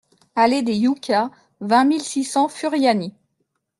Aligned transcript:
Allée 0.35 0.63
des 0.63 0.75
Yuccas, 0.75 1.29
vingt 1.59 1.85
mille 1.85 2.01
six 2.01 2.23
cents 2.23 2.47
Furiani 2.47 3.13